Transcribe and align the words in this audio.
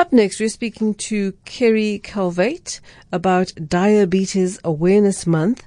Up 0.00 0.14
next, 0.14 0.40
we're 0.40 0.48
speaking 0.48 0.94
to 0.94 1.32
Kerry 1.44 2.00
Calvate 2.02 2.80
about 3.12 3.52
Diabetes 3.68 4.58
Awareness 4.64 5.26
Month. 5.26 5.66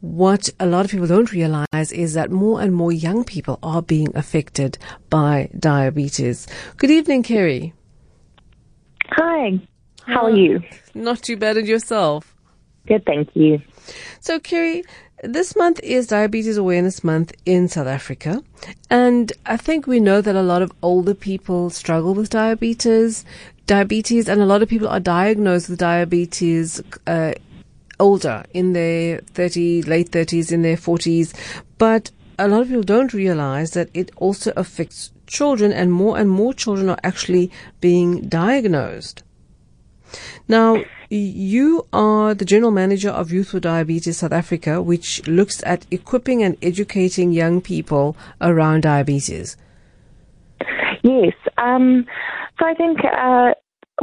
What 0.00 0.48
a 0.58 0.64
lot 0.64 0.86
of 0.86 0.90
people 0.90 1.06
don't 1.06 1.30
realize 1.30 1.92
is 1.92 2.14
that 2.14 2.30
more 2.30 2.62
and 2.62 2.74
more 2.74 2.90
young 2.90 3.22
people 3.22 3.58
are 3.62 3.82
being 3.82 4.16
affected 4.16 4.78
by 5.10 5.50
diabetes. 5.58 6.46
Good 6.78 6.90
evening, 6.90 7.22
Kerry. 7.22 7.74
Hi. 9.10 9.60
How 10.06 10.24
are 10.24 10.30
ah, 10.30 10.34
you? 10.34 10.62
Not 10.94 11.22
too 11.22 11.36
bad, 11.36 11.58
and 11.58 11.68
yourself? 11.68 12.34
Good, 12.86 13.04
thank 13.04 13.28
you. 13.36 13.60
So, 14.20 14.40
Kerry, 14.40 14.84
this 15.22 15.54
month 15.54 15.80
is 15.82 16.06
Diabetes 16.06 16.56
Awareness 16.56 17.02
Month 17.02 17.32
in 17.44 17.68
South 17.68 17.86
Africa. 17.86 18.42
And 18.90 19.32
I 19.44 19.56
think 19.56 19.86
we 19.86 19.98
know 19.98 20.20
that 20.20 20.36
a 20.36 20.42
lot 20.42 20.62
of 20.62 20.72
older 20.82 21.14
people 21.14 21.70
struggle 21.70 22.14
with 22.14 22.30
diabetes, 22.30 23.24
diabetes, 23.66 24.28
and 24.28 24.40
a 24.40 24.46
lot 24.46 24.62
of 24.62 24.68
people 24.68 24.88
are 24.88 25.00
diagnosed 25.00 25.68
with 25.68 25.78
diabetes, 25.78 26.82
uh, 27.06 27.32
older 27.98 28.44
in 28.52 28.72
their 28.72 29.18
30, 29.18 29.82
late 29.82 30.10
30s, 30.10 30.52
in 30.52 30.62
their 30.62 30.76
40s. 30.76 31.34
But 31.78 32.10
a 32.38 32.48
lot 32.48 32.62
of 32.62 32.68
people 32.68 32.82
don't 32.82 33.12
realize 33.12 33.72
that 33.72 33.88
it 33.94 34.10
also 34.16 34.52
affects 34.56 35.10
children 35.26 35.72
and 35.72 35.92
more 35.92 36.18
and 36.18 36.30
more 36.30 36.54
children 36.54 36.88
are 36.88 36.98
actually 37.02 37.50
being 37.80 38.28
diagnosed. 38.28 39.22
Now, 40.48 40.84
you 41.10 41.86
are 41.92 42.34
the 42.34 42.44
general 42.44 42.70
manager 42.70 43.10
of 43.10 43.32
Youth 43.32 43.50
for 43.50 43.60
Diabetes 43.60 44.18
South 44.18 44.32
Africa, 44.32 44.80
which 44.80 45.26
looks 45.26 45.62
at 45.64 45.86
equipping 45.90 46.42
and 46.42 46.56
educating 46.62 47.32
young 47.32 47.60
people 47.60 48.16
around 48.40 48.82
diabetes. 48.82 49.56
Yes. 51.02 51.34
Um, 51.58 52.06
so 52.58 52.66
I 52.66 52.74
think 52.74 52.98
uh, 53.04 53.52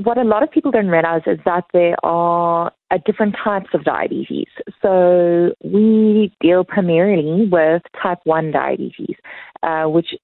what 0.02 0.18
a 0.18 0.24
lot 0.24 0.44
of 0.44 0.52
people 0.52 0.72
don't 0.72 0.88
realize 0.88 1.22
is 1.28 1.40
that 1.46 1.66
there 1.72 1.96
are 2.04 2.72
uh, 2.90 2.98
different 3.06 3.36
types 3.44 3.70
of 3.74 3.84
diabetes. 3.84 4.48
So 4.82 5.54
we 5.64 6.34
deal 6.42 6.64
primarily 6.64 7.48
with 7.52 7.84
type 8.02 8.20
1 8.24 8.52
diabetes, 8.52 9.16
uh, 9.62 9.86
which 9.86 10.16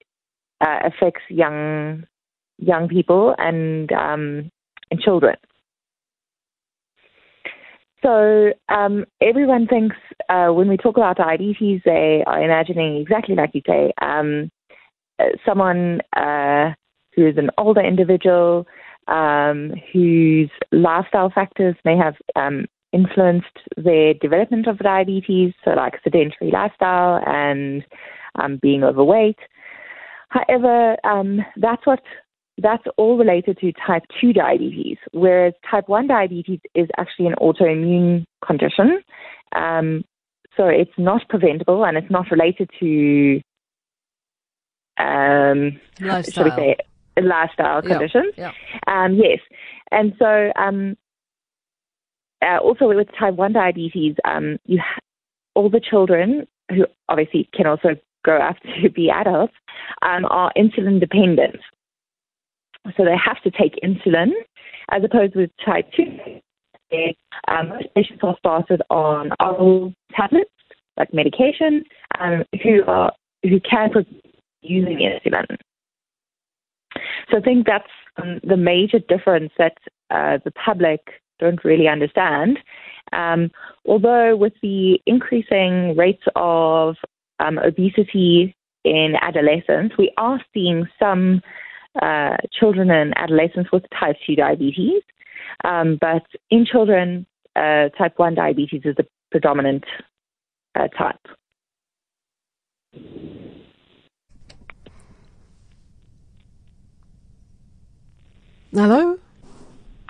uh, 0.61 0.79
affects 0.83 1.21
young 1.29 2.03
young 2.57 2.89
people 2.89 3.35
and 3.37 3.91
um, 3.91 4.51
and 4.91 4.99
children. 4.99 5.35
So 8.03 8.53
um, 8.69 9.05
everyone 9.21 9.67
thinks 9.67 9.95
uh, 10.29 10.47
when 10.47 10.67
we 10.67 10.77
talk 10.77 10.97
about 10.97 11.17
diabetes, 11.17 11.81
they 11.85 12.23
are 12.25 12.41
imagining 12.41 12.97
exactly 12.97 13.35
like 13.35 13.51
you 13.53 13.61
say, 13.67 13.91
um, 14.01 14.49
uh, 15.19 15.25
someone 15.45 16.01
uh, 16.15 16.73
who 17.15 17.27
is 17.27 17.37
an 17.37 17.49
older 17.57 17.81
individual 17.81 18.65
um, 19.09 19.73
whose 19.91 20.49
lifestyle 20.71 21.31
factors 21.33 21.75
may 21.83 21.97
have 21.97 22.15
um, 22.35 22.65
influenced 22.93 23.47
their 23.77 24.13
development 24.15 24.67
of 24.67 24.77
diabetes, 24.79 25.53
so 25.63 25.71
like 25.71 25.95
sedentary 26.03 26.51
lifestyle 26.51 27.21
and 27.25 27.83
um, 28.35 28.59
being 28.61 28.83
overweight. 28.83 29.39
However, 30.29 30.95
um, 31.03 31.39
that's 31.57 31.85
what 31.85 32.01
that's 32.61 32.83
all 32.97 33.17
related 33.17 33.57
to 33.59 33.71
type 33.87 34.03
2 34.19 34.33
diabetes, 34.33 34.97
whereas 35.11 35.53
type 35.69 35.87
1 35.87 36.07
diabetes 36.07 36.59
is 36.75 36.87
actually 36.97 37.27
an 37.27 37.35
autoimmune 37.41 38.25
condition. 38.45 39.01
Um, 39.55 40.03
so 40.57 40.67
it's 40.67 40.91
not 40.97 41.27
preventable 41.29 41.85
and 41.85 41.97
it's 41.97 42.11
not 42.11 42.29
related 42.29 42.69
to 42.81 43.41
um, 44.97 45.79
lifestyle. 46.01 46.55
Say, 46.57 46.75
lifestyle 47.17 47.81
conditions. 47.81 48.33
Yeah. 48.37 48.51
Um, 48.87 49.15
yes. 49.15 49.39
And 49.91 50.13
so 50.19 50.51
um, 50.55 50.97
uh, 52.41 52.57
also 52.57 52.87
with 52.87 53.07
type 53.17 53.35
1 53.35 53.53
diabetes, 53.53 54.15
um, 54.25 54.57
you 54.65 54.79
ha- 54.79 55.01
all 55.55 55.69
the 55.69 55.81
children 55.81 56.47
who 56.69 56.85
obviously 57.09 57.49
can 57.53 57.67
also 57.67 57.89
grow 58.23 58.41
up 58.41 58.55
to 58.81 58.89
be 58.89 59.09
adults 59.09 59.53
um, 60.01 60.25
are 60.25 60.51
insulin 60.57 60.99
dependent. 60.99 61.57
So 62.95 63.03
they 63.03 63.17
have 63.17 63.41
to 63.43 63.51
take 63.51 63.75
insulin, 63.83 64.31
as 64.91 65.03
opposed 65.03 65.35
with 65.35 65.49
type 65.65 65.91
2. 65.95 66.39
Um, 67.47 67.69
most 67.69 67.87
patients 67.95 68.19
are 68.23 68.35
started 68.39 68.81
on 68.89 69.31
oral 69.39 69.93
tablets, 70.15 70.49
like 70.97 71.13
medication, 71.13 71.83
um, 72.19 72.43
who 72.63 72.83
are 72.87 73.11
who 73.43 73.59
can 73.59 73.91
using 74.61 74.97
insulin. 74.97 75.57
So 77.29 77.37
I 77.37 77.41
think 77.41 77.65
that's 77.65 77.89
um, 78.21 78.39
the 78.43 78.57
major 78.57 78.99
difference 78.99 79.51
that 79.57 79.77
uh, 80.09 80.39
the 80.43 80.51
public 80.51 80.99
don't 81.39 81.63
really 81.63 81.87
understand. 81.87 82.59
Um, 83.13 83.51
although 83.85 84.35
with 84.35 84.53
the 84.61 84.99
increasing 85.05 85.95
rates 85.95 86.23
of 86.35 86.95
um, 87.39 87.57
obesity 87.59 88.55
in 88.83 89.13
adolescents, 89.21 89.95
we 89.97 90.11
are 90.17 90.41
seeing 90.53 90.87
some 90.99 91.41
uh, 92.01 92.37
children 92.51 92.91
and 92.91 93.13
adolescents 93.17 93.71
with 93.71 93.83
type 93.97 94.15
2 94.25 94.35
diabetes. 94.35 95.01
Um, 95.63 95.97
but 95.99 96.23
in 96.49 96.65
children, 96.65 97.25
uh, 97.55 97.89
type 97.97 98.13
1 98.17 98.35
diabetes 98.35 98.81
is 98.85 98.95
the 98.95 99.05
predominant 99.31 99.85
uh, 100.75 100.87
type. 100.89 101.19
Hello? 108.71 109.17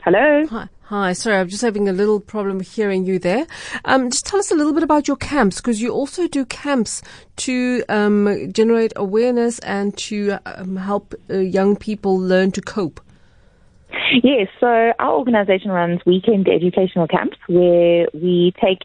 Hello? 0.03 0.45
Hi. 0.47 0.67
Hi, 0.83 1.13
sorry, 1.13 1.37
I'm 1.37 1.47
just 1.47 1.61
having 1.61 1.87
a 1.87 1.93
little 1.93 2.19
problem 2.19 2.59
hearing 2.59 3.05
you 3.05 3.17
there. 3.17 3.47
Um, 3.85 4.09
just 4.09 4.25
tell 4.25 4.37
us 4.37 4.51
a 4.51 4.55
little 4.55 4.73
bit 4.73 4.83
about 4.83 5.07
your 5.07 5.15
camps, 5.15 5.61
because 5.61 5.81
you 5.81 5.91
also 5.91 6.27
do 6.27 6.43
camps 6.45 7.01
to 7.37 7.85
um, 7.87 8.51
generate 8.51 8.91
awareness 8.97 9.59
and 9.59 9.95
to 9.99 10.39
um, 10.45 10.75
help 10.75 11.15
uh, 11.29 11.37
young 11.37 11.77
people 11.77 12.17
learn 12.17 12.51
to 12.51 12.59
cope. 12.59 12.99
Yes, 14.23 14.49
so 14.59 14.91
our 14.99 15.13
organization 15.13 15.71
runs 15.71 16.01
weekend 16.05 16.49
educational 16.49 17.07
camps 17.07 17.37
where 17.47 18.07
we 18.13 18.53
take 18.61 18.79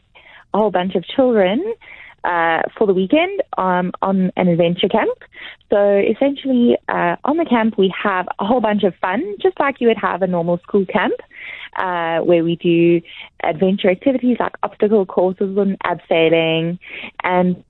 a 0.53 0.59
whole 0.59 0.71
bunch 0.71 0.95
of 0.95 1.05
children 1.05 1.75
uh, 2.25 2.63
for 2.77 2.87
the 2.87 2.95
weekend 2.95 3.43
um, 3.59 3.93
on 4.03 4.33
an 4.37 4.49
adventure 4.49 4.89
camp. 4.89 5.17
So 5.71 5.99
essentially, 5.99 6.77
uh, 6.89 7.17
on 7.25 7.37
the 7.37 7.45
camp, 7.45 7.77
we 7.77 7.93
have 8.03 8.27
a 8.39 8.47
whole 8.47 8.61
bunch 8.61 8.83
of 8.83 8.95
fun, 8.97 9.23
just 9.41 9.59
like 9.61 9.81
you 9.81 9.89
would 9.89 9.99
have 9.99 10.23
a 10.23 10.27
normal 10.27 10.59
school 10.59 10.87
camp, 10.87 11.15
uh, 11.77 12.25
where 12.25 12.43
we 12.43 12.57
do 12.57 13.01
adventure 13.43 13.91
activities 13.91 14.39
like 14.41 14.55
obstacle 14.63 15.05
courses 15.05 15.57
and 15.57 15.79
abseiling. 15.81 16.79
And 17.23 17.63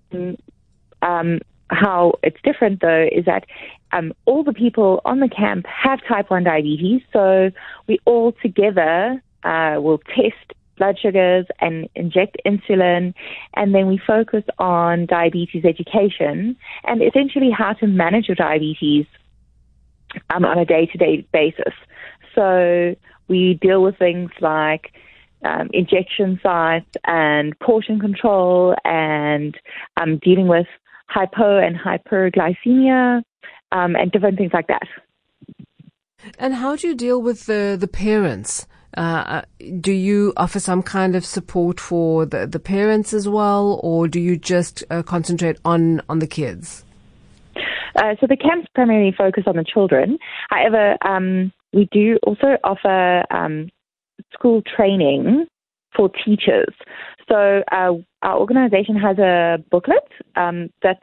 um, 1.03 1.41
how 1.71 2.15
it's 2.23 2.41
different, 2.45 2.81
though, 2.81 3.09
is 3.11 3.25
that 3.25 3.45
um, 3.93 4.13
all 4.25 4.45
the 4.45 4.53
people 4.53 5.01
on 5.05 5.21
the 5.21 5.29
camp 5.29 5.67
have 5.67 6.01
type 6.07 6.31
1 6.31 6.45
diabetes. 6.45 7.03
So 7.13 7.51
we 7.87 7.99
all 8.05 8.33
together 8.43 9.23
uh, 9.45 9.77
will 9.81 9.99
test 9.99 10.55
blood 10.77 10.99
sugars 11.01 11.47
and 11.61 11.89
inject 11.95 12.37
insulin. 12.47 13.15
And 13.55 13.75
then 13.75 13.87
we 13.87 14.01
focus 14.07 14.45
on 14.59 15.07
diabetes 15.07 15.65
education 15.65 16.57
and 16.85 17.03
essentially 17.03 17.51
how 17.51 17.75
to 17.75 17.87
manage 17.87 18.29
your 18.29 18.37
diabetes 18.37 19.07
um, 20.31 20.45
on 20.45 20.59
a 20.59 20.65
day 20.65 20.87
to 20.87 20.99
day 20.99 21.27
basis. 21.33 21.75
So 22.35 22.95
we 23.29 23.59
deal 23.61 23.83
with 23.83 23.99
things 23.99 24.31
like 24.41 24.93
um, 25.45 25.69
injection 25.73 26.41
sites 26.43 26.91
and 27.05 27.59
portion 27.61 28.01
control 28.01 28.75
and 28.85 29.57
um, 29.97 30.19
dealing 30.19 30.49
with 30.49 30.67
hypo 31.07 31.59
and 31.59 31.77
hyperglycemia 31.77 33.23
um, 33.73 33.97
and 33.97 34.11
different 34.11 34.39
things 34.39 34.53
like 34.53 34.69
that. 34.69 34.87
And 36.39 36.55
how 36.55 36.77
do 36.77 36.89
you 36.89 36.95
deal 36.95 37.21
with 37.21 37.47
the, 37.47 37.77
the 37.79 37.89
parents? 37.89 38.67
Uh, 38.97 39.43
do 39.81 39.93
you 39.93 40.33
offer 40.37 40.61
some 40.61 40.83
kind 40.83 41.17
of 41.17 41.25
support 41.25 41.81
for 41.81 42.27
the, 42.27 42.47
the 42.47 42.61
parents 42.61 43.13
as 43.13 43.29
well, 43.29 43.81
or 43.83 44.09
do 44.09 44.21
you 44.21 44.37
just 44.37 44.85
uh, 44.91 45.03
concentrate 45.03 45.59
on, 45.65 46.01
on 46.09 46.21
the 46.21 46.27
kids? 46.27 46.85
Uh, 47.97 48.15
so 48.21 48.27
the 48.27 48.37
camps 48.37 48.69
primarily 48.75 49.15
focus 49.17 49.45
on 49.47 49.57
the 49.57 49.65
children. 49.65 50.19
However, 50.51 50.97
um, 51.07 51.53
we 51.73 51.89
do 51.93 52.19
also 52.25 52.57
offer 52.65 53.25
um, 53.31 53.69
school 54.33 54.63
training 54.63 55.47
for 55.97 56.09
teachers. 56.25 56.75
So 57.29 57.63
uh, 57.73 57.93
our 58.23 58.39
organization 58.39 58.97
has 58.97 59.19
a 59.19 59.59
booklet 59.71 60.07
um, 60.37 60.71
that's 60.83 61.01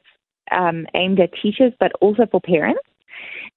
um, 0.51 0.85
aimed 0.95 1.19
at 1.19 1.31
teachers, 1.41 1.73
but 1.79 1.91
also 2.01 2.23
for 2.29 2.41
parents, 2.41 2.81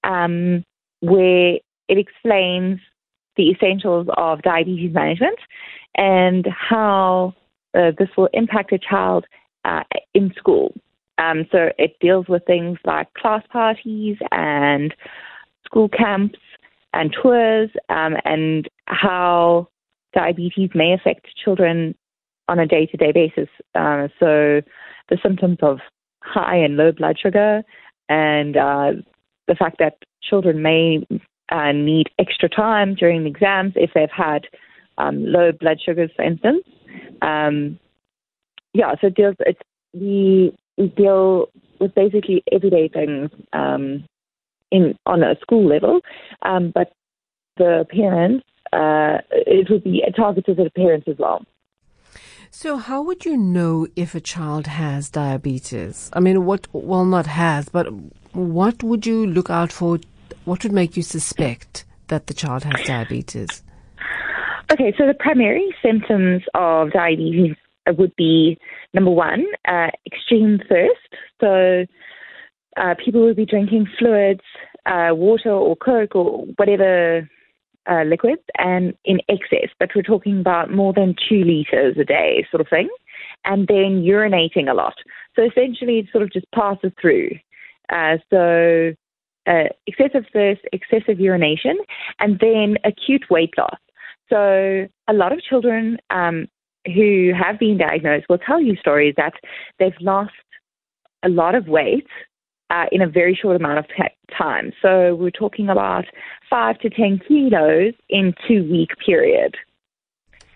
um, 0.04 0.64
where 1.00 1.54
it 1.88 1.98
explains 1.98 2.80
the 3.36 3.50
essentials 3.50 4.06
of 4.16 4.42
diabetes 4.42 4.92
management 4.92 5.38
and 5.96 6.46
how 6.46 7.34
uh, 7.74 7.90
this 7.98 8.08
will 8.16 8.28
impact 8.32 8.72
a 8.72 8.78
child 8.78 9.26
uh, 9.64 9.82
in 10.14 10.32
school. 10.36 10.74
Um, 11.18 11.46
so 11.52 11.70
it 11.78 11.96
deals 12.00 12.26
with 12.28 12.44
things 12.46 12.78
like 12.84 13.12
class 13.14 13.42
parties 13.50 14.16
and 14.32 14.94
school 15.64 15.88
camps 15.88 16.38
and 16.92 17.14
tours 17.22 17.70
um, 17.88 18.16
and 18.24 18.68
how 18.86 19.68
diabetes 20.12 20.70
may 20.74 20.92
affect 20.92 21.26
children 21.42 21.94
on 22.48 22.58
a 22.58 22.66
day 22.66 22.86
to 22.86 22.96
day 22.96 23.12
basis. 23.12 23.48
Uh, 23.74 24.08
so 24.18 24.60
the 25.08 25.18
symptoms 25.22 25.58
of 25.62 25.78
high 26.22 26.56
and 26.56 26.76
low 26.76 26.92
blood 26.92 27.16
sugar 27.20 27.62
and 28.08 28.56
uh, 28.56 28.92
the 29.48 29.54
fact 29.54 29.76
that 29.78 29.98
children 30.22 30.62
may 30.62 31.06
uh, 31.50 31.72
need 31.72 32.08
extra 32.18 32.48
time 32.48 32.94
during 32.94 33.22
the 33.24 33.30
exams 33.30 33.72
if 33.76 33.90
they've 33.94 34.08
had 34.10 34.46
um, 34.98 35.24
low 35.24 35.52
blood 35.52 35.78
sugars, 35.84 36.10
for 36.16 36.24
instance. 36.24 36.64
Um, 37.22 37.78
yeah, 38.72 38.94
so 39.00 39.08
it 39.08 39.14
deals, 39.14 39.36
it's, 39.40 39.60
we, 39.92 40.56
we 40.76 40.88
deal 40.88 41.46
with 41.80 41.94
basically 41.94 42.42
everyday 42.52 42.88
things 42.88 43.30
um, 43.52 44.04
in 44.70 44.96
on 45.06 45.22
a 45.22 45.36
school 45.40 45.66
level, 45.68 46.00
um, 46.42 46.72
but 46.74 46.92
the 47.56 47.86
parents, 47.90 48.44
uh, 48.72 49.18
it 49.30 49.70
would 49.70 49.84
be 49.84 50.02
targeted 50.16 50.58
at 50.58 50.64
the 50.64 50.70
parents 50.70 51.06
as 51.08 51.16
well. 51.18 51.44
So, 52.50 52.76
how 52.76 53.02
would 53.02 53.24
you 53.24 53.36
know 53.36 53.86
if 53.96 54.14
a 54.14 54.20
child 54.20 54.66
has 54.68 55.10
diabetes? 55.10 56.08
I 56.12 56.20
mean, 56.20 56.44
what, 56.44 56.68
well, 56.72 57.04
not 57.04 57.26
has, 57.26 57.68
but 57.68 57.86
what 58.32 58.82
would 58.82 59.06
you 59.06 59.26
look 59.26 59.50
out 59.50 59.72
for? 59.72 59.98
What 60.44 60.62
would 60.62 60.72
make 60.72 60.96
you 60.96 61.02
suspect 61.02 61.84
that 62.08 62.26
the 62.26 62.34
child 62.34 62.64
has 62.64 62.86
diabetes? 62.86 63.62
Okay, 64.70 64.94
so 64.98 65.06
the 65.06 65.14
primary 65.14 65.74
symptoms 65.82 66.42
of 66.54 66.90
diabetes 66.92 67.56
would 67.86 68.14
be 68.16 68.58
number 68.92 69.10
one, 69.10 69.44
uh, 69.66 69.88
extreme 70.06 70.58
thirst. 70.68 71.00
So 71.40 71.86
uh, 72.76 72.94
people 73.02 73.22
would 73.22 73.36
be 73.36 73.46
drinking 73.46 73.86
fluids, 73.98 74.40
uh, 74.86 75.10
water 75.12 75.50
or 75.50 75.76
Coke 75.76 76.14
or 76.14 76.44
whatever 76.56 77.28
uh, 77.90 78.02
liquids, 78.04 78.42
and 78.58 78.94
in 79.04 79.20
excess. 79.28 79.68
But 79.78 79.90
we're 79.94 80.02
talking 80.02 80.40
about 80.40 80.70
more 80.70 80.92
than 80.92 81.14
two 81.28 81.44
liters 81.44 81.96
a 81.98 82.04
day, 82.04 82.46
sort 82.50 82.60
of 82.60 82.68
thing. 82.68 82.88
And 83.44 83.68
then 83.68 84.02
urinating 84.02 84.70
a 84.70 84.74
lot. 84.74 84.94
So 85.36 85.42
essentially, 85.42 85.98
it 85.98 86.06
sort 86.10 86.22
of 86.22 86.32
just 86.32 86.50
passes 86.52 86.92
through. 87.00 87.30
Uh, 87.90 88.16
so 88.30 88.94
uh, 89.46 89.64
excessive 89.86 90.24
thirst, 90.32 90.62
excessive 90.72 91.20
urination, 91.20 91.76
and 92.20 92.38
then 92.40 92.76
acute 92.84 93.24
weight 93.30 93.52
loss. 93.58 93.78
So 94.30 94.86
a 95.08 95.12
lot 95.12 95.32
of 95.32 95.42
children 95.42 95.98
um, 96.10 96.46
who 96.86 97.32
have 97.38 97.58
been 97.58 97.78
diagnosed 97.78 98.26
will 98.28 98.38
tell 98.38 98.60
you 98.60 98.76
stories 98.76 99.14
that 99.16 99.34
they've 99.78 99.92
lost 100.00 100.32
a 101.22 101.28
lot 101.28 101.54
of 101.54 101.68
weight 101.68 102.06
uh, 102.70 102.86
in 102.90 103.02
a 103.02 103.06
very 103.06 103.34
short 103.34 103.56
amount 103.56 103.78
of 103.78 103.86
time. 104.36 104.72
So 104.82 105.14
we're 105.14 105.30
talking 105.30 105.68
about 105.68 106.04
five 106.48 106.78
to 106.80 106.90
10 106.90 107.20
kilos 107.26 107.94
in 108.08 108.34
two 108.48 108.68
week 108.70 108.90
period. 109.04 109.54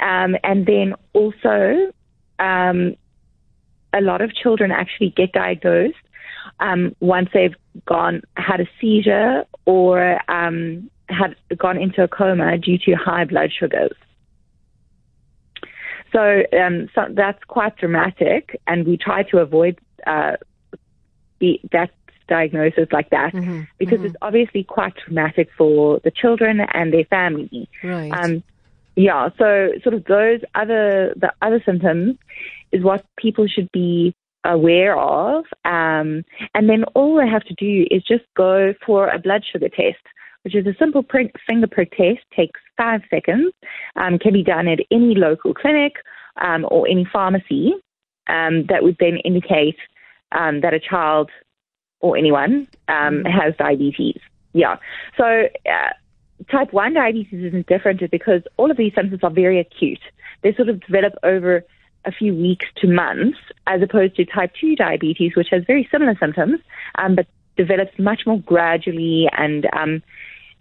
Um, 0.00 0.36
and 0.44 0.66
then 0.66 0.94
also, 1.12 1.92
um, 2.38 2.94
a 3.92 4.00
lot 4.00 4.20
of 4.20 4.34
children 4.34 4.70
actually 4.70 5.10
get 5.16 5.32
diagnosed 5.32 5.96
um, 6.60 6.94
once 7.00 7.28
they've 7.32 7.54
gone 7.86 8.22
had 8.36 8.60
a 8.60 8.66
seizure 8.80 9.44
or 9.64 10.18
um, 10.30 10.90
had 11.08 11.36
gone 11.56 11.78
into 11.78 12.02
a 12.02 12.08
coma 12.08 12.58
due 12.58 12.78
to 12.78 12.92
high 12.94 13.24
blood 13.24 13.50
sugars. 13.58 13.96
So, 16.12 16.42
um, 16.58 16.88
so 16.94 17.06
that's 17.10 17.42
quite 17.44 17.76
dramatic, 17.76 18.58
and 18.66 18.86
we 18.86 18.96
try 18.96 19.24
to 19.24 19.38
avoid 19.38 19.78
uh, 20.06 20.36
the, 21.38 21.60
that 21.72 21.90
diagnosis 22.28 22.88
like 22.92 23.10
that 23.10 23.32
mm-hmm, 23.32 23.62
because 23.78 23.98
mm-hmm. 23.98 24.06
it's 24.06 24.16
obviously 24.22 24.62
quite 24.62 24.94
traumatic 24.96 25.48
for 25.56 26.00
the 26.04 26.10
children 26.10 26.60
and 26.72 26.92
their 26.92 27.04
family. 27.04 27.68
Right. 27.82 28.10
Um, 28.12 28.42
yeah. 28.96 29.30
So, 29.38 29.72
sort 29.82 29.94
of 29.94 30.04
those 30.04 30.40
other 30.54 31.14
the 31.16 31.32
other 31.42 31.62
symptoms 31.64 32.16
is 32.72 32.82
what 32.82 33.04
people 33.16 33.46
should 33.46 33.70
be 33.72 34.14
aware 34.44 34.98
of, 34.98 35.44
um, 35.64 36.24
and 36.54 36.68
then 36.68 36.84
all 36.94 37.16
they 37.16 37.28
have 37.28 37.44
to 37.44 37.54
do 37.54 37.86
is 37.90 38.02
just 38.02 38.24
go 38.36 38.72
for 38.86 39.08
a 39.08 39.18
blood 39.18 39.42
sugar 39.50 39.68
test 39.68 39.98
which 40.42 40.54
is 40.54 40.66
a 40.66 40.74
simple 40.78 41.02
prick, 41.02 41.34
finger 41.46 41.66
prick 41.66 41.90
test, 41.96 42.20
takes 42.34 42.60
five 42.76 43.02
seconds, 43.10 43.52
um, 43.96 44.18
can 44.18 44.32
be 44.32 44.42
done 44.42 44.68
at 44.68 44.78
any 44.90 45.14
local 45.14 45.52
clinic 45.52 45.94
um, 46.40 46.66
or 46.70 46.88
any 46.88 47.06
pharmacy 47.12 47.72
um, 48.28 48.64
that 48.68 48.82
would 48.82 48.96
then 49.00 49.18
indicate 49.24 49.76
um, 50.32 50.60
that 50.60 50.74
a 50.74 50.80
child 50.80 51.30
or 52.00 52.16
anyone 52.16 52.68
um, 52.88 53.24
mm-hmm. 53.24 53.26
has 53.26 53.54
diabetes. 53.58 54.20
Yeah. 54.52 54.76
So 55.16 55.24
uh, 55.66 56.50
type 56.50 56.72
1 56.72 56.94
diabetes 56.94 57.44
isn't 57.44 57.66
different 57.66 58.00
because 58.10 58.42
all 58.56 58.70
of 58.70 58.76
these 58.76 58.92
symptoms 58.94 59.20
are 59.22 59.30
very 59.30 59.60
acute. 59.60 60.00
They 60.42 60.54
sort 60.54 60.68
of 60.68 60.80
develop 60.80 61.14
over 61.24 61.64
a 62.08 62.12
few 62.12 62.34
weeks 62.34 62.66
to 62.78 62.88
months, 62.88 63.38
as 63.66 63.82
opposed 63.82 64.16
to 64.16 64.24
type 64.24 64.52
2 64.60 64.74
diabetes, 64.74 65.32
which 65.36 65.48
has 65.50 65.62
very 65.66 65.86
similar 65.92 66.16
symptoms, 66.18 66.58
um, 66.96 67.14
but 67.14 67.26
develops 67.56 67.96
much 67.98 68.22
more 68.26 68.40
gradually 68.40 69.28
and 69.36 69.68
um, 69.74 70.02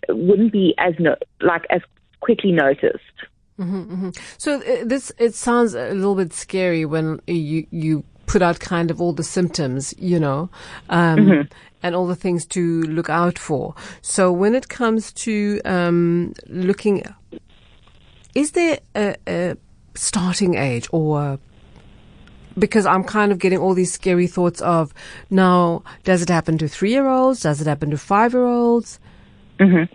wouldn't 0.10 0.52
be 0.52 0.76
as 0.78 0.94
no, 1.00 1.16
like 1.42 1.64
as 1.70 1.82
quickly 2.20 2.52
noticed. 2.52 3.18
Mm-hmm, 3.58 3.94
mm-hmm. 3.94 4.10
So 4.38 4.62
uh, 4.62 4.84
this 4.86 5.12
it 5.18 5.34
sounds 5.34 5.74
a 5.74 5.94
little 5.94 6.16
bit 6.16 6.34
scary 6.34 6.86
when 6.86 7.20
you 7.26 7.66
you 7.72 8.04
put 8.28 8.42
out 8.42 8.60
kind 8.60 8.92
of 8.92 9.02
all 9.02 9.14
the 9.14 9.24
symptoms, 9.24 9.96
you 9.98 10.20
know, 10.20 10.50
um, 10.90 11.18
mm-hmm. 11.18 11.42
and 11.82 11.96
all 11.96 12.06
the 12.06 12.16
things 12.16 12.46
to 12.46 12.82
look 12.84 13.10
out 13.10 13.40
for. 13.40 13.74
So 14.02 14.32
when 14.32 14.54
it 14.54 14.68
comes 14.68 15.12
to 15.14 15.62
um, 15.66 16.34
looking, 16.48 17.04
is 18.36 18.52
there 18.52 18.80
a, 18.96 19.16
a 19.28 19.58
starting 19.98 20.56
age 20.56 20.88
or 20.92 21.40
because 22.58 22.86
I'm 22.86 23.04
kind 23.04 23.32
of 23.32 23.40
getting 23.40 23.60
all 23.60 23.74
these 23.74 23.94
scary 23.94 24.28
thoughts 24.28 24.62
of 24.62 24.94
now, 25.30 25.84
does 26.04 26.22
it 26.22 26.30
happen 26.30 26.58
to 26.60 26.68
three 26.68 26.92
year 26.92 27.08
olds? 27.08 27.42
Does 27.42 27.62
it 27.62 27.68
happen 27.68 27.92
to 27.92 27.98
five 27.98 28.34
year 28.34 28.46
olds? 28.46 29.00
Mm-hmm. 29.60 29.94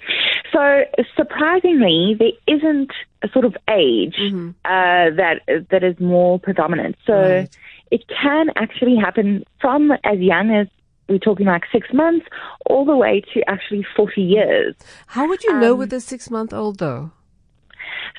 So 0.53 0.85
surprisingly, 1.17 2.17
there 2.19 2.57
isn't 2.57 2.93
a 3.23 3.29
sort 3.33 3.45
of 3.45 3.57
age 3.71 4.17
mm-hmm. 4.21 4.51
uh, 4.65 5.17
that 5.17 5.41
that 5.71 5.83
is 5.83 5.99
more 5.99 6.39
predominant. 6.39 6.97
So 7.07 7.15
right. 7.15 7.59
it 7.91 8.05
can 8.09 8.49
actually 8.57 8.97
happen 8.97 9.45
from 9.61 9.93
as 10.05 10.19
young 10.19 10.51
as 10.51 10.67
we're 11.09 11.19
talking 11.19 11.47
like 11.47 11.63
six 11.73 11.89
months 11.93 12.27
all 12.67 12.85
the 12.85 12.97
way 12.97 13.23
to 13.35 13.43
actually 13.49 13.85
40 13.97 14.21
years. 14.21 14.75
How 15.07 15.29
would 15.29 15.43
you 15.43 15.59
know 15.59 15.73
um, 15.73 15.79
with 15.79 15.93
a 15.93 16.01
six 16.01 16.31
month 16.31 16.53
old 16.53 16.79
though? 16.79 17.13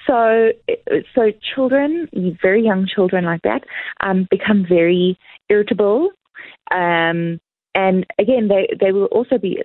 So, 0.08 0.52
so 1.16 1.32
children, 1.56 2.10
very 2.42 2.64
young 2.64 2.88
children 2.88 3.26
like 3.26 3.42
that, 3.44 3.64
um, 4.02 4.28
become 4.30 4.66
very 4.68 5.18
irritable. 5.50 6.10
Um, 6.72 7.40
and 7.76 8.06
again, 8.20 8.48
they, 8.48 8.68
they 8.80 8.92
will 8.92 9.06
also 9.06 9.38
be 9.38 9.64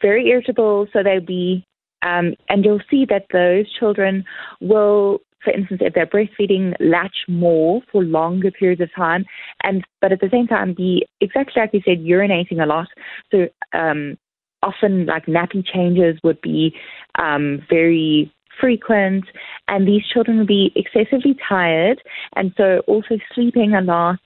very 0.00 0.28
irritable, 0.28 0.86
so 0.92 1.02
they'll 1.02 1.20
be, 1.20 1.64
um, 2.02 2.34
and 2.48 2.64
you'll 2.64 2.80
see 2.90 3.04
that 3.08 3.26
those 3.32 3.66
children 3.78 4.24
will, 4.60 5.20
for 5.42 5.52
instance, 5.52 5.80
if 5.84 5.94
they're 5.94 6.06
breastfeeding, 6.06 6.74
latch 6.80 7.16
more 7.28 7.80
for 7.90 8.02
longer 8.02 8.50
periods 8.50 8.80
of 8.80 8.94
time, 8.94 9.24
and 9.62 9.84
but 10.00 10.12
at 10.12 10.20
the 10.20 10.30
same 10.30 10.46
time 10.46 10.74
be 10.74 11.06
exactly 11.20 11.60
like 11.60 11.70
you 11.72 11.80
said, 11.84 11.98
urinating 11.98 12.62
a 12.62 12.66
lot. 12.66 12.88
So 13.30 13.48
um, 13.72 14.16
often, 14.62 15.06
like 15.06 15.26
nappy 15.26 15.64
changes 15.66 16.18
would 16.22 16.40
be 16.40 16.74
um, 17.18 17.62
very 17.68 18.32
frequent, 18.60 19.24
and 19.68 19.86
these 19.86 20.06
children 20.06 20.38
will 20.38 20.46
be 20.46 20.72
excessively 20.76 21.36
tired, 21.48 22.00
and 22.36 22.52
so 22.56 22.80
also 22.86 23.18
sleeping 23.34 23.74
a 23.74 23.80
lot. 23.80 24.20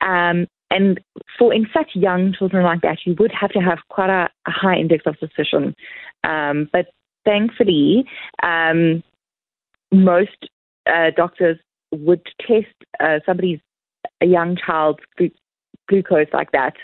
Um, 0.00 0.46
and 0.70 1.00
for 1.38 1.54
in 1.54 1.66
such 1.72 1.90
young 1.94 2.34
children 2.36 2.64
like 2.64 2.80
that, 2.82 2.98
you 3.04 3.14
would 3.18 3.32
have 3.32 3.50
to 3.50 3.60
have 3.60 3.78
quite 3.88 4.10
a, 4.10 4.28
a 4.46 4.50
high 4.50 4.76
index 4.76 5.04
of 5.06 5.16
suspicion. 5.20 5.74
Um, 6.24 6.68
but 6.72 6.86
thankfully, 7.24 8.04
um, 8.42 9.02
most 9.92 10.48
uh, 10.86 11.10
doctors 11.16 11.58
would 11.92 12.26
test 12.40 12.74
uh, 13.00 13.20
somebody's 13.24 13.60
a 14.20 14.26
young 14.26 14.56
child's 14.56 14.98
glucose 15.88 16.26
like 16.32 16.50
that 16.52 16.74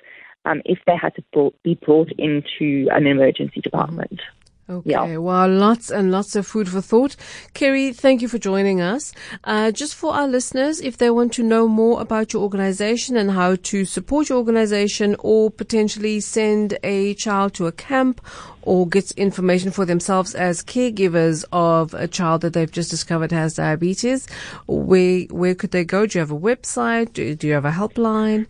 um, 0.45 0.63
if 0.65 0.79
they 0.87 0.97
had 0.97 1.15
to 1.17 1.53
be 1.65 1.75
brought 1.75 2.11
into 2.19 2.89
an 2.91 3.07
emergency 3.07 3.61
department. 3.61 4.21
Okay, 4.71 4.91
yeah. 4.91 5.17
well, 5.17 5.49
lots 5.49 5.91
and 5.91 6.13
lots 6.13 6.37
of 6.37 6.47
food 6.47 6.69
for 6.69 6.81
thought. 6.81 7.17
Kerry, 7.53 7.93
thank 7.93 8.23
you 8.23 8.29
for 8.29 8.39
joining 8.39 8.81
us. 8.81 9.13
Uh, 9.43 9.73
just 9.73 9.95
for 9.95 10.15
our 10.15 10.29
listeners, 10.29 10.81
if 10.81 10.99
they 10.99 11.11
want 11.11 11.33
to 11.35 11.43
know 11.43 11.67
more 11.67 12.01
about 12.01 12.33
your 12.33 12.43
organization 12.43 13.17
and 13.17 13.33
how 13.33 13.57
to 13.57 13.85
support 13.85 14.29
your 14.29 14.39
organization 14.39 15.17
or 15.19 15.51
potentially 15.51 16.21
send 16.21 16.79
a 16.85 17.15
child 17.15 17.55
to 17.55 17.67
a 17.67 17.73
camp 17.73 18.21
or 18.63 18.89
get 18.89 19.11
information 19.13 19.73
for 19.73 19.85
themselves 19.85 20.35
as 20.35 20.63
caregivers 20.63 21.45
of 21.53 21.93
a 21.95 22.07
child 22.07 22.43
that 22.43 22.53
they've 22.53 22.71
just 22.71 22.91
discovered 22.91 23.33
has 23.33 23.55
diabetes, 23.55 24.29
where, 24.69 25.23
where 25.31 25.57
could 25.57 25.73
they 25.73 25.85
go? 25.85 26.07
Do 26.07 26.19
you 26.19 26.21
have 26.21 26.31
a 26.31 26.39
website? 26.39 27.13
Do, 27.15 27.35
do 27.35 27.49
you 27.49 27.55
have 27.55 27.65
a 27.65 27.73
helpline? 27.73 28.47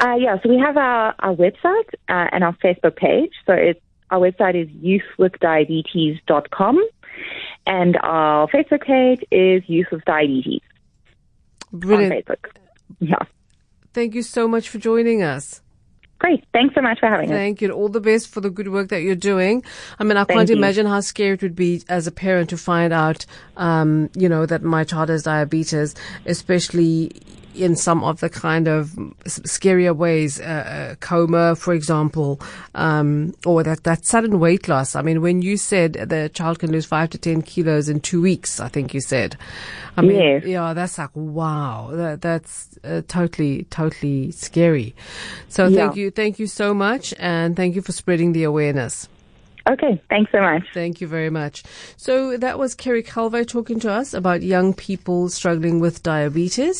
Uh, 0.00 0.16
yeah, 0.18 0.36
so 0.42 0.48
we 0.48 0.58
have 0.58 0.76
our, 0.76 1.14
our 1.20 1.34
website 1.34 1.94
uh, 2.08 2.28
and 2.32 2.44
our 2.44 2.54
Facebook 2.62 2.96
page. 2.96 3.32
So 3.46 3.54
it's 3.54 3.80
our 4.10 4.18
website 4.20 4.54
is 4.60 4.68
youthwithdiabetes.com 5.18 6.88
and 7.66 7.98
our 8.02 8.48
Facebook 8.48 8.82
page 8.86 9.24
is 9.30 9.62
Youth 9.68 9.86
with 9.92 10.04
Diabetes 10.04 10.60
Brilliant. 11.72 12.12
on 12.12 12.36
Facebook. 12.36 12.50
Yeah. 12.98 13.18
Thank 13.92 14.14
you 14.14 14.22
so 14.22 14.48
much 14.48 14.68
for 14.68 14.78
joining 14.78 15.22
us. 15.22 15.60
Great. 16.18 16.44
Thanks 16.52 16.74
so 16.74 16.82
much 16.82 17.00
for 17.00 17.08
having 17.08 17.30
us. 17.30 17.34
Thank 17.34 17.62
you. 17.62 17.70
All 17.70 17.88
the 17.88 18.00
best 18.00 18.28
for 18.28 18.42
the 18.42 18.50
good 18.50 18.68
work 18.68 18.88
that 18.90 19.00
you're 19.00 19.14
doing. 19.14 19.62
I 19.98 20.04
mean, 20.04 20.18
I 20.18 20.24
Thank 20.24 20.38
can't 20.38 20.50
you. 20.50 20.56
imagine 20.56 20.84
how 20.84 21.00
scary 21.00 21.32
it 21.34 21.42
would 21.42 21.56
be 21.56 21.82
as 21.88 22.06
a 22.06 22.12
parent 22.12 22.50
to 22.50 22.58
find 22.58 22.92
out, 22.92 23.24
um, 23.56 24.10
you 24.14 24.28
know, 24.28 24.44
that 24.44 24.62
my 24.62 24.84
child 24.84 25.08
has 25.08 25.22
diabetes, 25.22 25.94
especially 26.26 27.12
in 27.54 27.76
some 27.76 28.04
of 28.04 28.20
the 28.20 28.28
kind 28.28 28.68
of 28.68 28.90
scarier 29.24 29.94
ways, 29.94 30.40
uh, 30.40 30.44
uh, 30.92 30.94
coma, 30.96 31.56
for 31.56 31.74
example, 31.74 32.40
um, 32.74 33.34
or 33.44 33.62
that, 33.62 33.84
that 33.84 34.06
sudden 34.06 34.40
weight 34.40 34.68
loss. 34.68 34.94
I 34.94 35.02
mean, 35.02 35.20
when 35.20 35.42
you 35.42 35.56
said 35.56 35.94
the 35.94 36.30
child 36.32 36.58
can 36.58 36.70
lose 36.72 36.86
five 36.86 37.10
to 37.10 37.18
10 37.18 37.42
kilos 37.42 37.88
in 37.88 38.00
two 38.00 38.22
weeks, 38.22 38.60
I 38.60 38.68
think 38.68 38.94
you 38.94 39.00
said. 39.00 39.36
I 39.96 40.02
mean, 40.02 40.16
Yes. 40.16 40.44
yeah, 40.44 40.72
that's 40.72 40.98
like, 40.98 41.10
wow, 41.14 41.90
that, 41.92 42.22
that's 42.22 42.78
uh, 42.84 43.02
totally, 43.08 43.64
totally 43.64 44.30
scary. 44.30 44.94
So 45.48 45.70
thank 45.70 45.96
you. 45.96 46.10
Thank 46.10 46.38
you 46.38 46.46
so 46.46 46.72
much. 46.72 47.12
And 47.18 47.56
thank 47.56 47.74
you 47.74 47.82
for 47.82 47.92
spreading 47.92 48.32
the 48.32 48.44
awareness. 48.44 49.08
Okay. 49.68 50.00
Thanks 50.08 50.32
so 50.32 50.40
much. 50.40 50.64
Thank 50.72 51.00
you 51.00 51.06
very 51.06 51.30
much. 51.30 51.62
So 51.96 52.36
that 52.38 52.58
was 52.58 52.74
Kerry 52.74 53.02
Calvo 53.02 53.44
talking 53.44 53.78
to 53.80 53.92
us 53.92 54.14
about 54.14 54.42
young 54.42 54.74
people 54.74 55.28
struggling 55.28 55.80
with 55.80 56.02
diabetes. 56.02 56.68